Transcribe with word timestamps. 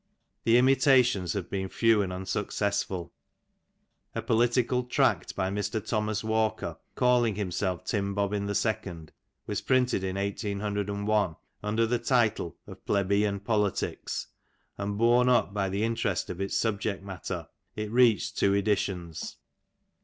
The 0.45 0.57
imitations 0.57 1.33
haye 1.33 1.41
been 1.41 1.69
few 1.69 2.01
and 2.01 2.11
unsucoessfuL 2.11 3.11
A 4.15 4.21
political 4.23 4.83
tract 4.85 5.35
by 5.35 5.51
Mr. 5.51 5.87
Thomas 5.87 6.23
Walker, 6.23 6.77
calling 6.95 7.35
himself 7.35 7.85
Tim 7.85 8.15
Bobbin 8.15 8.47
the 8.47 8.55
seoond, 8.55 9.09
was 9.45 9.61
printed 9.61 10.03
in 10.03 10.15
1801, 10.15 11.35
imder 11.63 11.87
the 11.87 11.99
title 11.99 12.57
of 12.65 12.83
Ple^ 12.85 13.07
beian 13.09 13.43
Polities, 13.43 14.25
and 14.75 14.97
borne 14.97 15.29
up 15.29 15.53
by 15.53 15.69
the 15.69 15.83
interest 15.83 16.31
of 16.31 16.41
its 16.41 16.57
subject 16.57 17.03
matter, 17.03 17.49
it 17.75 17.91
reached 17.91 18.39
two 18.39 18.55
editions. 18.55 19.37